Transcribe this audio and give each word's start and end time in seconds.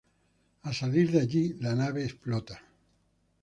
Al 0.63 0.73
salir 0.77 1.03
de 1.11 1.19
allí, 1.21 1.53
la 1.59 1.75
nave 1.75 2.03
explota. 2.05 2.59